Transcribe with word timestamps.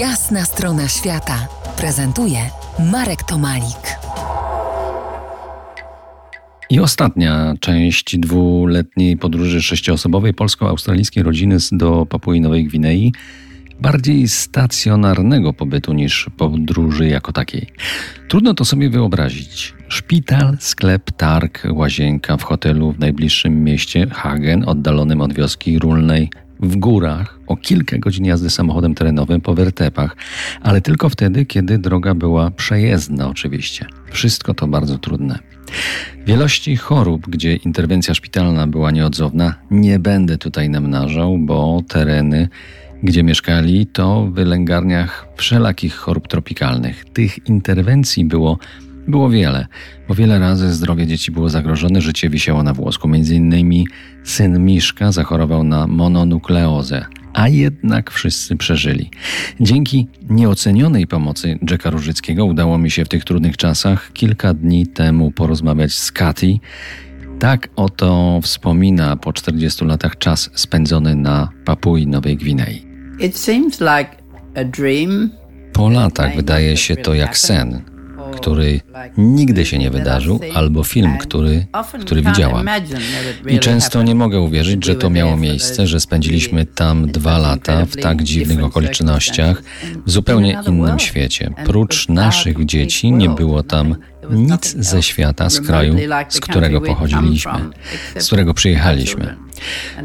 Jasna 0.00 0.44
strona 0.44 0.88
świata 0.88 1.48
prezentuje 1.76 2.38
Marek 2.92 3.22
Tomalik. 3.22 3.96
I 6.70 6.80
ostatnia 6.80 7.54
część 7.60 8.18
dwuletniej 8.18 9.16
podróży 9.16 9.62
sześcioosobowej 9.62 10.34
polsko-australijskiej 10.34 11.22
rodziny 11.22 11.56
do 11.72 12.06
Papui 12.06 12.40
Nowej 12.40 12.64
Gwinei. 12.64 13.12
Bardziej 13.80 14.28
stacjonarnego 14.28 15.52
pobytu 15.52 15.92
niż 15.92 16.30
podróży 16.36 17.08
jako 17.08 17.32
takiej. 17.32 17.66
Trudno 18.28 18.54
to 18.54 18.64
sobie 18.64 18.90
wyobrazić. 18.90 19.74
Szpital, 19.88 20.56
sklep, 20.60 21.10
targ, 21.10 21.62
łazienka 21.72 22.36
w 22.36 22.42
hotelu 22.42 22.92
w 22.92 22.98
najbliższym 22.98 23.64
mieście 23.64 24.06
Hagen, 24.06 24.68
oddalonym 24.68 25.20
od 25.20 25.32
wioski 25.32 25.78
Rulnej, 25.78 26.30
w 26.62 26.76
górach, 26.76 27.38
o 27.46 27.56
kilka 27.56 27.98
godzin 27.98 28.24
jazdy 28.24 28.50
samochodem 28.50 28.94
terenowym 28.94 29.40
po 29.40 29.54
wertepach, 29.54 30.16
ale 30.62 30.80
tylko 30.80 31.08
wtedy, 31.08 31.46
kiedy 31.46 31.78
droga 31.78 32.14
była 32.14 32.50
przejezdna, 32.50 33.28
oczywiście. 33.28 33.86
Wszystko 34.10 34.54
to 34.54 34.66
bardzo 34.66 34.98
trudne. 34.98 35.38
Wielości 36.26 36.76
chorób, 36.76 37.28
gdzie 37.28 37.56
interwencja 37.56 38.14
szpitalna 38.14 38.66
była 38.66 38.90
nieodzowna, 38.90 39.54
nie 39.70 39.98
będę 39.98 40.38
tutaj 40.38 40.70
namnażał, 40.70 41.38
bo 41.38 41.82
tereny, 41.88 42.48
gdzie 43.02 43.22
mieszkali, 43.22 43.86
to 43.86 44.24
w 44.26 44.32
wylęgarniach 44.32 45.26
wszelakich 45.36 45.94
chorób 45.94 46.28
tropikalnych. 46.28 47.04
Tych 47.04 47.48
interwencji 47.48 48.24
było 48.24 48.58
było 49.08 49.30
wiele, 49.30 49.66
bo 50.08 50.14
wiele 50.14 50.38
razy 50.38 50.74
zdrowie 50.74 51.06
dzieci 51.06 51.32
było 51.32 51.48
zagrożone, 51.48 52.00
życie 52.00 52.30
wisiało 52.30 52.62
na 52.62 52.74
włosku. 52.74 53.08
Między 53.08 53.34
innymi 53.34 53.86
syn 54.24 54.64
Miszka 54.64 55.12
zachorował 55.12 55.64
na 55.64 55.86
mononukleozę, 55.86 57.04
a 57.32 57.48
jednak 57.48 58.10
wszyscy 58.10 58.56
przeżyli. 58.56 59.10
Dzięki 59.60 60.08
nieocenionej 60.30 61.06
pomocy 61.06 61.58
Jacka 61.70 61.90
Różyckiego 61.90 62.44
udało 62.44 62.78
mi 62.78 62.90
się 62.90 63.04
w 63.04 63.08
tych 63.08 63.24
trudnych 63.24 63.56
czasach 63.56 64.12
kilka 64.12 64.54
dni 64.54 64.86
temu 64.86 65.30
porozmawiać 65.30 65.94
z 65.94 66.12
Katy. 66.12 66.58
Tak 67.38 67.68
oto 67.76 68.40
wspomina 68.42 69.16
po 69.16 69.32
40 69.32 69.84
latach 69.84 70.18
czas 70.18 70.50
spędzony 70.54 71.14
na 71.16 71.48
Papui 71.64 72.06
Nowej 72.06 72.36
Gwinei. 72.36 72.86
It 73.20 73.36
seems 73.36 73.80
like 73.80 74.16
a 74.54 74.64
dream. 74.64 75.30
Po 75.72 75.88
latach 75.88 76.36
wydaje 76.36 76.76
się 76.76 76.96
to 76.96 77.14
jak 77.14 77.38
sen, 77.38 77.91
który 78.42 78.80
nigdy 79.18 79.66
się 79.66 79.78
nie 79.78 79.90
wydarzył, 79.90 80.40
albo 80.54 80.84
film, 80.84 81.18
który, 81.18 81.66
który 82.00 82.22
widziałam. 82.22 82.66
I 83.48 83.58
często 83.58 84.02
nie 84.02 84.14
mogę 84.14 84.40
uwierzyć, 84.40 84.84
że 84.84 84.94
to 84.94 85.10
miało 85.10 85.36
miejsce, 85.36 85.86
że 85.86 86.00
spędziliśmy 86.00 86.66
tam 86.66 87.06
dwa 87.06 87.38
lata 87.38 87.86
w 87.86 87.96
tak 87.96 88.22
dziwnych 88.22 88.64
okolicznościach, 88.64 89.62
w 90.06 90.10
zupełnie 90.10 90.58
innym 90.66 90.98
świecie. 90.98 91.50
Prócz 91.64 92.08
naszych 92.08 92.66
dzieci 92.66 93.12
nie 93.12 93.28
było 93.28 93.62
tam 93.62 93.96
nic 94.30 94.76
ze 94.78 95.02
świata, 95.02 95.50
z 95.50 95.60
kraju, 95.60 95.96
z 96.28 96.40
którego 96.40 96.80
pochodziliśmy, 96.80 97.52
z 98.18 98.26
którego 98.26 98.54
przyjechaliśmy. 98.54 99.36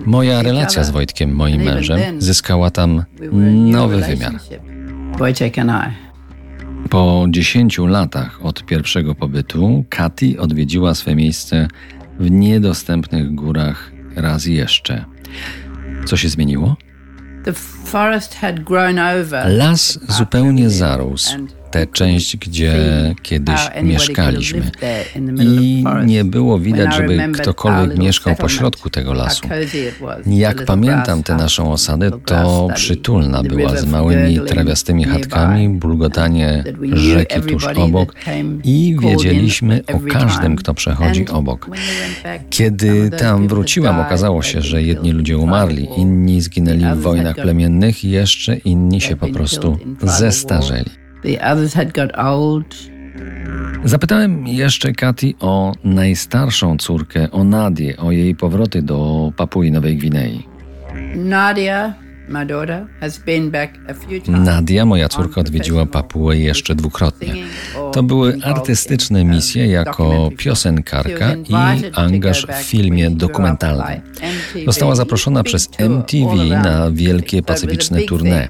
Moja 0.05 0.41
relacja 0.41 0.83
z 0.83 0.89
Wojtkiem, 0.89 1.35
moim 1.35 1.61
mężem, 1.61 2.21
zyskała 2.21 2.71
tam 2.71 3.03
nowy 3.71 4.01
wymiar. 4.01 4.33
Wojciech 5.17 5.59
and 5.59 5.71
I. 5.71 6.06
Po 6.89 7.25
10 7.29 7.77
latach 7.77 8.45
od 8.45 8.65
pierwszego 8.65 9.15
pobytu, 9.15 9.85
Katy 9.89 10.39
odwiedziła 10.39 10.95
swe 10.95 11.15
miejsce 11.15 11.67
w 12.19 12.31
niedostępnych 12.31 13.35
górach 13.35 13.91
raz 14.15 14.45
jeszcze. 14.45 15.05
Co 16.05 16.17
się 16.17 16.29
zmieniło? 16.29 16.75
Las 19.47 19.99
zupełnie 20.09 20.69
zarósł 20.69 21.37
tę 21.77 21.87
część, 21.87 22.37
gdzie 22.37 22.73
kiedyś 23.21 23.59
mieszkaliśmy. 23.83 24.71
I 25.39 25.85
nie 26.05 26.25
było 26.25 26.59
widać, 26.59 26.95
żeby 26.95 27.19
ktokolwiek 27.33 27.97
mieszkał 27.97 28.35
pośrodku 28.35 28.89
tego 28.89 29.13
lasu. 29.13 29.47
Jak 30.25 30.65
pamiętam 30.65 31.23
tę 31.23 31.35
naszą 31.35 31.71
osadę, 31.71 32.11
to 32.25 32.67
przytulna 32.75 33.43
była 33.43 33.77
z 33.77 33.85
małymi 33.85 34.39
trawiastymi 34.47 35.03
chatkami, 35.03 35.69
bulgotanie 35.69 36.63
rzeki 36.93 37.41
tuż 37.41 37.65
obok 37.65 38.15
i 38.63 38.97
wiedzieliśmy 39.01 39.81
o 39.93 39.99
każdym, 39.99 40.55
kto 40.55 40.73
przechodzi 40.73 41.27
obok. 41.27 41.69
Kiedy 42.49 43.09
tam 43.09 43.47
wróciłam, 43.47 43.99
okazało 43.99 44.41
się, 44.41 44.61
że 44.61 44.83
jedni 44.83 45.11
ludzie 45.11 45.37
umarli, 45.37 45.87
inni 45.97 46.41
zginęli 46.41 46.85
w 46.95 47.01
wojnach 47.01 47.35
plemiennych, 47.35 48.03
jeszcze 48.03 48.55
inni 48.55 49.01
się 49.01 49.15
po 49.15 49.27
prostu 49.27 49.77
zestarzeli. 50.01 51.06
The 51.27 51.41
others 51.41 51.73
had 51.73 51.93
got 51.93 52.17
old. 52.17 52.75
Zapytałem 53.83 54.47
jeszcze 54.47 54.93
Katy 54.93 55.33
o 55.39 55.73
najstarszą 55.83 56.77
córkę, 56.77 57.31
o 57.31 57.43
Nadię, 57.43 57.97
o 57.97 58.11
jej 58.11 58.35
powroty 58.35 58.81
do 58.81 59.31
Papui 59.37 59.71
Nowej 59.71 59.97
Gwinei. 59.97 60.47
Nadia. 61.15 61.93
Nadia, 64.27 64.85
moja 64.85 65.09
córka, 65.09 65.41
odwiedziła 65.41 65.85
Papułę 65.85 66.37
jeszcze 66.37 66.75
dwukrotnie. 66.75 67.33
To 67.97 68.03
były 68.03 68.39
artystyczne 68.43 69.23
misje 69.23 69.67
jako 69.67 70.29
piosenkarka 70.37 71.35
i 71.35 71.53
angaż 71.93 72.45
w 72.45 72.63
filmie 72.63 73.09
dokumentalnym. 73.09 74.01
Została 74.65 74.95
zaproszona 74.95 75.43
przez 75.43 75.69
MTV 75.77 76.35
na 76.45 76.91
wielkie 76.91 77.41
pacyficzne 77.41 77.99
tournée. 77.99 78.47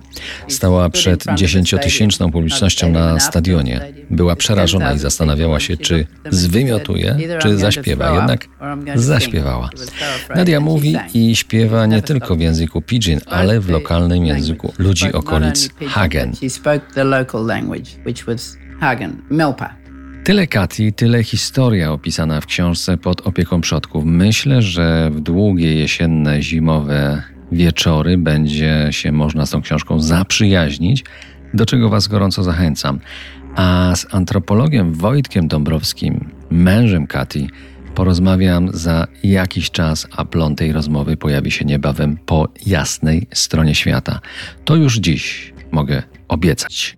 Stała 0.48 0.90
przed 0.90 1.26
dziesięciotysięczną 1.36 2.32
publicznością 2.32 2.92
na 2.92 3.20
stadionie. 3.20 3.94
Była 4.10 4.36
przerażona 4.36 4.94
i 4.94 5.00
zastanawiała 5.00 5.60
się, 5.60 5.78
czy 5.78 6.08
zwymiotuje, 6.30 7.18
czy 7.42 7.58
zaśpiewa. 7.58 8.16
Jednak 8.16 8.48
zaśpiewała. 8.96 9.70
Nadia 10.36 10.60
mówi 10.60 10.98
i 11.14 11.36
śpiewa 11.36 11.86
nie 11.86 12.02
tylko 12.02 12.36
w 12.36 12.40
języku 12.40 12.82
pidgin, 12.82 13.20
ale 13.26 13.60
w 13.60 13.70
lokalnym 13.70 14.26
języku 14.26 14.74
ludzi 14.78 15.14
okolic 15.14 15.70
Hagen. 15.88 16.32
Hagen, 18.80 19.22
Melpa. 19.30 19.76
Tyle 20.24 20.48
Kati, 20.48 20.94
tyle 20.94 21.24
historia 21.24 21.92
opisana 21.92 22.42
w 22.42 22.46
książce 22.46 22.98
pod 22.98 23.28
opieką 23.28 23.62
przodków. 23.62 24.06
Myślę, 24.06 24.62
że 24.62 25.10
w 25.12 25.22
długie 25.22 25.76
jesienne, 25.76 26.42
zimowe 26.42 27.24
wieczory 27.52 28.18
będzie 28.18 28.88
się 28.92 29.12
można 29.12 29.46
z 29.46 29.50
tą 29.50 29.62
książką 29.62 30.00
zaprzyjaźnić, 30.00 31.04
do 31.54 31.66
czego 31.66 31.90
Was 31.90 32.08
gorąco 32.08 32.44
zachęcam. 32.44 33.00
A 33.56 33.94
z 33.96 34.14
antropologiem 34.14 34.94
Wojtkiem 34.94 35.48
Dąbrowskim, 35.48 36.30
mężem 36.50 37.08
Kati, 37.08 37.50
porozmawiam 37.96 38.70
za 38.74 39.08
jakiś 39.24 39.72
czas, 39.72 40.08
a 40.16 40.26
plon 40.26 40.56
tej 40.56 40.72
rozmowy 40.72 41.18
pojawi 41.18 41.52
się 41.52 41.66
niebawem 41.66 42.18
po 42.26 42.48
jasnej 42.66 43.28
stronie 43.34 43.76
świata. 43.76 44.20
To 44.66 44.76
już 44.76 44.98
dziś 44.98 45.54
mogę 45.72 46.04
obiecać. 46.28 46.98